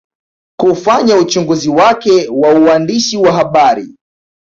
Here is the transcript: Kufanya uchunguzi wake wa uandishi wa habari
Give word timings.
Kufanya 0.59 1.17
uchunguzi 1.17 1.69
wake 1.69 2.27
wa 2.27 2.59
uandishi 2.59 3.17
wa 3.17 3.31
habari 3.33 3.95